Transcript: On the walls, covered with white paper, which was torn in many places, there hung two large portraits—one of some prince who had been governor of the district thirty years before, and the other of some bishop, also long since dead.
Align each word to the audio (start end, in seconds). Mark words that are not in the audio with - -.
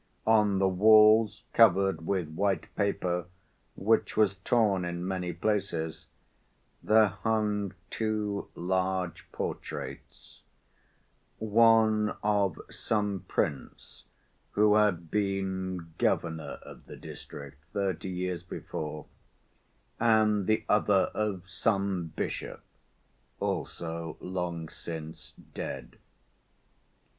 On 0.25 0.57
the 0.57 0.67
walls, 0.67 1.43
covered 1.53 2.07
with 2.07 2.27
white 2.29 2.75
paper, 2.75 3.25
which 3.75 4.17
was 4.17 4.39
torn 4.39 4.83
in 4.83 5.07
many 5.07 5.31
places, 5.31 6.07
there 6.81 7.09
hung 7.09 7.75
two 7.91 8.49
large 8.55 9.31
portraits—one 9.31 12.17
of 12.23 12.59
some 12.71 13.25
prince 13.27 14.05
who 14.53 14.73
had 14.73 15.11
been 15.11 15.93
governor 15.99 16.57
of 16.63 16.87
the 16.87 16.97
district 16.97 17.63
thirty 17.71 18.09
years 18.09 18.41
before, 18.41 19.05
and 19.99 20.47
the 20.47 20.65
other 20.67 21.11
of 21.13 21.47
some 21.47 22.07
bishop, 22.15 22.63
also 23.39 24.17
long 24.19 24.67
since 24.67 25.35
dead. 25.53 25.97